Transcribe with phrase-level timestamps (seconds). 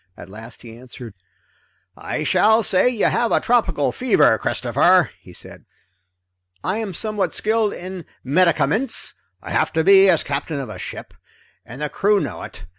[0.17, 1.13] At last he answered.
[1.95, 5.63] "I shall say you have a tropical fever, Christopher," he said.
[6.63, 11.13] "I am somewhat skilled in medicaments I have to be, as captain of a ship,
[11.67, 12.65] and the crew know it.